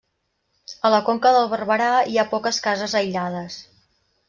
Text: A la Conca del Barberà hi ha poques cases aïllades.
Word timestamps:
A 0.87 0.89
la 0.93 1.01
Conca 1.09 1.33
del 1.35 1.45
Barberà 1.51 1.91
hi 2.15 2.19
ha 2.19 2.25
poques 2.33 2.61
cases 2.71 2.99
aïllades. 3.03 3.63